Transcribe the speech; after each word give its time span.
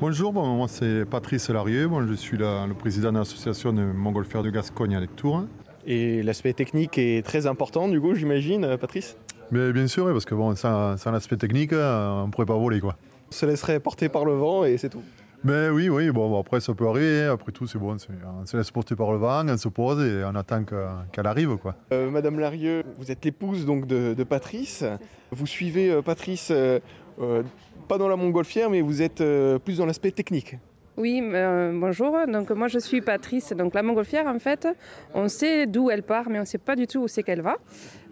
Bonjour, 0.00 0.32
bon, 0.32 0.46
moi 0.56 0.68
c'est 0.68 1.04
Patrice 1.04 1.48
Larieux, 1.50 1.88
bon, 1.88 2.06
je 2.06 2.14
suis 2.14 2.36
la- 2.38 2.66
le 2.66 2.74
président 2.74 3.10
de 3.12 3.18
l'association 3.18 3.72
de 3.72 3.82
Montgolfière 3.82 4.42
de 4.42 4.50
Gascogne 4.50 4.94
avec 4.94 5.16
Tours. 5.16 5.44
Et 5.86 6.22
l'aspect 6.22 6.52
technique 6.52 6.98
est 6.98 7.24
très 7.24 7.46
important, 7.46 7.88
du 7.88 8.00
coup, 8.00 8.14
j'imagine, 8.14 8.64
euh, 8.64 8.76
Patrice? 8.76 9.16
Mais 9.50 9.72
bien 9.72 9.86
sûr, 9.86 10.06
parce 10.12 10.24
que 10.24 10.34
bon, 10.34 10.54
sans, 10.54 10.96
sans 10.98 11.10
l'aspect 11.10 11.36
technique, 11.36 11.72
euh, 11.72 12.22
on 12.22 12.26
ne 12.26 12.30
pourrait 12.30 12.46
pas 12.46 12.56
voler 12.56 12.80
quoi. 12.80 12.96
On 13.30 13.32
se 13.32 13.46
laisserait 13.46 13.80
porter 13.80 14.08
par 14.08 14.24
le 14.24 14.34
vent 14.34 14.64
et 14.64 14.76
c'est 14.78 14.88
tout. 14.90 15.02
Mais 15.44 15.68
oui, 15.70 15.88
oui, 15.88 16.10
bon, 16.10 16.38
après 16.40 16.60
ça 16.60 16.74
peut 16.74 16.88
arriver, 16.88 17.24
après 17.26 17.52
tout 17.52 17.66
c'est 17.66 17.78
bon, 17.78 17.94
on 17.94 18.44
se 18.46 18.56
laisse 18.56 18.70
porter 18.72 18.96
par 18.96 19.12
le 19.12 19.18
vent, 19.18 19.48
on 19.48 19.56
se 19.56 19.68
pose 19.68 20.04
et 20.04 20.24
on 20.24 20.34
attend 20.34 20.64
que- 20.64 20.86
qu'elle 21.12 21.26
arrive 21.26 21.56
quoi. 21.58 21.76
Euh, 21.92 22.10
Madame 22.10 22.40
Larieux, 22.40 22.82
vous 22.98 23.10
êtes 23.12 23.24
l'épouse 23.24 23.64
donc 23.64 23.86
de, 23.86 24.14
de 24.14 24.24
Patrice. 24.24 24.84
Vous 25.30 25.46
suivez 25.46 25.90
euh, 25.92 26.02
Patrice, 26.02 26.48
euh, 26.50 26.80
euh, 27.20 27.42
pas 27.86 27.98
dans 27.98 28.08
la 28.08 28.16
montgolfière, 28.16 28.68
mais 28.68 28.80
vous 28.80 29.00
êtes 29.00 29.20
euh, 29.20 29.58
plus 29.60 29.78
dans 29.78 29.86
l'aspect 29.86 30.10
technique. 30.10 30.56
Oui, 30.98 31.22
euh, 31.22 31.70
bonjour. 31.72 32.16
Donc 32.26 32.50
moi 32.50 32.66
je 32.66 32.80
suis 32.80 33.00
Patrice. 33.00 33.52
Donc 33.52 33.72
la 33.72 33.84
montgolfière 33.84 34.26
en 34.26 34.40
fait, 34.40 34.66
on 35.14 35.28
sait 35.28 35.68
d'où 35.68 35.90
elle 35.90 36.02
part, 36.02 36.28
mais 36.28 36.38
on 36.38 36.42
ne 36.42 36.46
sait 36.46 36.58
pas 36.58 36.74
du 36.74 36.88
tout 36.88 36.98
où 36.98 37.06
c'est 37.06 37.22
qu'elle 37.22 37.40
va. 37.40 37.56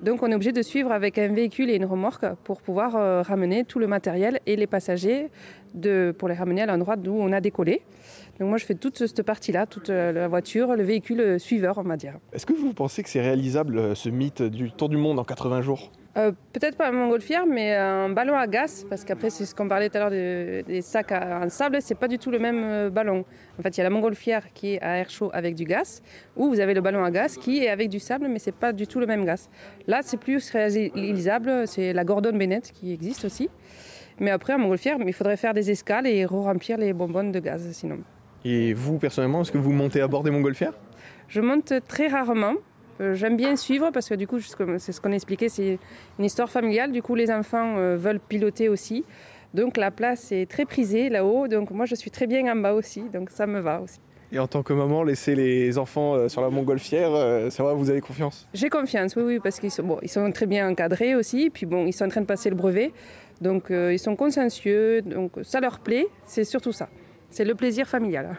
Donc 0.02 0.22
on 0.22 0.30
est 0.30 0.36
obligé 0.36 0.52
de 0.52 0.62
suivre 0.62 0.92
avec 0.92 1.18
un 1.18 1.26
véhicule 1.26 1.68
et 1.68 1.74
une 1.74 1.84
remorque 1.84 2.24
pour 2.44 2.62
pouvoir 2.62 2.94
euh, 2.94 3.22
ramener 3.22 3.64
tout 3.64 3.80
le 3.80 3.88
matériel 3.88 4.38
et 4.46 4.54
les 4.54 4.68
passagers 4.68 5.30
pour 6.16 6.28
les 6.28 6.34
ramener 6.34 6.62
à 6.62 6.66
l'endroit 6.66 6.94
d'où 6.94 7.12
on 7.12 7.32
a 7.32 7.40
décollé. 7.40 7.82
Donc 8.38 8.50
moi 8.50 8.56
je 8.56 8.64
fais 8.64 8.76
toute 8.76 8.98
cette 8.98 9.24
partie-là, 9.24 9.66
toute 9.66 9.90
euh, 9.90 10.12
la 10.12 10.28
voiture, 10.28 10.76
le 10.76 10.84
véhicule 10.84 11.40
suiveur 11.40 11.78
on 11.78 11.82
va 11.82 11.96
dire. 11.96 12.14
Est-ce 12.32 12.46
que 12.46 12.52
vous 12.52 12.72
pensez 12.72 13.02
que 13.02 13.08
c'est 13.08 13.20
réalisable, 13.20 13.96
ce 13.96 14.10
mythe 14.10 14.42
du 14.42 14.70
tour 14.70 14.88
du 14.88 14.96
monde 14.96 15.18
en 15.18 15.24
80 15.24 15.60
jours? 15.60 15.90
Euh, 16.16 16.32
Peut-être 16.54 16.76
pas 16.78 16.88
un 16.88 16.92
montgolfière, 16.92 17.44
mais 17.46 17.74
un 17.74 18.08
ballon 18.08 18.34
à 18.36 18.46
gaz, 18.46 18.86
parce 18.88 19.04
qu'après, 19.04 19.28
c'est 19.28 19.44
ce 19.44 19.54
qu'on 19.54 19.68
parlait 19.68 19.90
tout 19.90 19.98
à 19.98 20.00
l'heure 20.00 20.10
de- 20.10 20.62
des 20.66 20.80
sacs 20.80 21.12
en 21.12 21.48
sable, 21.50 21.76
c'est 21.82 21.94
pas 21.94 22.08
du 22.08 22.18
tout 22.18 22.30
le 22.30 22.38
même 22.38 22.62
euh, 22.64 22.88
ballon. 22.90 23.24
En 23.58 23.62
fait, 23.62 23.76
il 23.76 23.78
y 23.78 23.80
a 23.82 23.84
la 23.84 23.90
montgolfière 23.90 24.52
qui 24.54 24.74
est 24.74 24.82
à 24.82 24.96
air 24.96 25.10
chaud 25.10 25.28
avec 25.34 25.54
du 25.54 25.64
gaz, 25.64 26.02
ou 26.34 26.48
vous 26.48 26.60
avez 26.60 26.72
le 26.72 26.80
ballon 26.80 27.04
à 27.04 27.10
gaz 27.10 27.36
qui 27.36 27.62
est 27.64 27.68
avec 27.68 27.90
du 27.90 28.00
sable, 28.00 28.28
mais 28.28 28.38
c'est 28.38 28.54
pas 28.54 28.72
du 28.72 28.86
tout 28.86 28.98
le 28.98 29.06
même 29.06 29.26
gaz. 29.26 29.50
Là, 29.86 30.00
c'est 30.02 30.16
plus 30.16 30.50
réalisable, 30.50 31.68
c'est 31.68 31.92
la 31.92 32.04
Gordon 32.04 32.32
Bennett 32.34 32.72
qui 32.72 32.92
existe 32.94 33.26
aussi. 33.26 33.50
Mais 34.18 34.30
après, 34.30 34.54
en 34.54 34.58
montgolfière, 34.58 34.96
il 35.06 35.12
faudrait 35.12 35.36
faire 35.36 35.52
des 35.52 35.70
escales 35.70 36.06
et 36.06 36.24
remplir 36.24 36.78
les 36.78 36.94
bonbonnes 36.94 37.32
de 37.32 37.40
gaz, 37.40 37.68
sinon. 37.72 37.98
Et 38.46 38.72
vous, 38.72 38.96
personnellement, 38.96 39.42
est-ce 39.42 39.52
que 39.52 39.58
vous 39.58 39.72
montez 39.72 40.00
à 40.00 40.08
bord 40.08 40.22
des 40.22 40.30
montgolfières? 40.30 40.72
Je 41.28 41.42
monte 41.42 41.74
très 41.88 42.06
rarement. 42.06 42.54
Euh, 43.00 43.14
J'aime 43.14 43.36
bien 43.36 43.56
suivre 43.56 43.90
parce 43.92 44.08
que 44.08 44.14
du 44.14 44.26
coup, 44.26 44.38
c'est 44.40 44.92
ce 44.92 45.00
qu'on 45.00 45.12
expliquait, 45.12 45.48
c'est 45.48 45.78
une 46.18 46.24
histoire 46.24 46.50
familiale. 46.50 46.92
Du 46.92 47.02
coup, 47.02 47.14
les 47.14 47.30
enfants 47.30 47.76
euh, 47.76 47.96
veulent 47.96 48.20
piloter 48.20 48.68
aussi. 48.68 49.04
Donc 49.54 49.76
la 49.76 49.90
place 49.90 50.32
est 50.32 50.50
très 50.50 50.64
prisée 50.64 51.08
là-haut. 51.08 51.48
Donc 51.48 51.70
moi, 51.70 51.86
je 51.86 51.94
suis 51.94 52.10
très 52.10 52.26
bien 52.26 52.50
en 52.52 52.56
bas 52.56 52.74
aussi. 52.74 53.02
Donc 53.12 53.30
ça 53.30 53.46
me 53.46 53.60
va 53.60 53.80
aussi. 53.80 54.00
Et 54.32 54.40
en 54.40 54.48
tant 54.48 54.64
que 54.64 54.72
maman, 54.72 55.04
laisser 55.04 55.36
les 55.36 55.78
enfants 55.78 56.14
euh, 56.14 56.28
sur 56.28 56.42
la 56.42 56.50
montgolfière, 56.50 57.50
ça 57.52 57.62
va, 57.62 57.74
vous 57.74 57.90
avez 57.90 58.00
confiance? 58.00 58.48
J'ai 58.54 58.68
confiance, 58.68 59.14
oui, 59.14 59.22
oui, 59.22 59.40
parce 59.40 59.60
qu'ils 59.60 59.70
sont, 59.70 59.84
bon, 59.84 59.98
ils 60.02 60.08
sont 60.08 60.30
très 60.32 60.46
bien 60.46 60.68
encadrés 60.68 61.14
aussi. 61.14 61.48
Puis 61.50 61.64
bon, 61.64 61.86
ils 61.86 61.92
sont 61.92 62.04
en 62.06 62.08
train 62.08 62.22
de 62.22 62.26
passer 62.26 62.50
le 62.50 62.56
brevet. 62.56 62.92
Donc 63.40 63.70
euh, 63.70 63.92
ils 63.92 63.98
sont 63.98 64.16
consciencieux. 64.16 65.02
Donc 65.02 65.32
ça 65.42 65.60
leur 65.60 65.78
plaît. 65.78 66.06
C'est 66.24 66.44
surtout 66.44 66.72
ça. 66.72 66.88
C'est 67.30 67.44
le 67.44 67.54
plaisir 67.54 67.86
familial. 67.86 68.36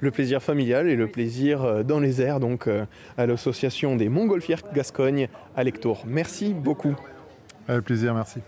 Le 0.00 0.10
plaisir 0.10 0.42
familial 0.42 0.88
et 0.88 0.96
le 0.96 1.06
plaisir 1.06 1.64
euh, 1.64 1.82
dans 1.82 2.00
les 2.00 2.20
airs, 2.20 2.40
donc 2.40 2.66
euh, 2.66 2.84
à 3.16 3.26
l'association 3.26 3.96
des 3.96 4.08
montgolfières 4.08 4.62
Gascogne 4.74 5.28
à 5.56 5.64
Lectour. 5.64 6.04
Merci 6.06 6.52
beaucoup. 6.52 6.94
Avec 7.68 7.84
plaisir, 7.84 8.14
merci. 8.14 8.40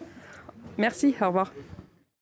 Merci, 0.76 1.14
au 1.20 1.26
revoir. 1.26 1.52